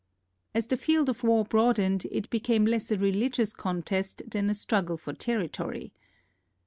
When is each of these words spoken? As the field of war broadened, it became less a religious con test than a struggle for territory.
As 0.55 0.65
the 0.65 0.77
field 0.77 1.09
of 1.09 1.21
war 1.23 1.45
broadened, 1.45 2.07
it 2.09 2.27
became 2.31 2.65
less 2.65 2.89
a 2.89 2.97
religious 2.97 3.53
con 3.53 3.83
test 3.83 4.23
than 4.27 4.49
a 4.49 4.55
struggle 4.55 4.97
for 4.97 5.13
territory. 5.13 5.93